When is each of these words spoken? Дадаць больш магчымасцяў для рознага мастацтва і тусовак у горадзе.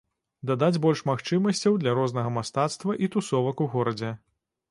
Дадаць 0.51 0.79
больш 0.85 1.01
магчымасцяў 1.09 1.77
для 1.83 1.93
рознага 2.01 2.33
мастацтва 2.39 2.97
і 3.05 3.11
тусовак 3.17 3.63
у 3.67 3.71
горадзе. 3.77 4.11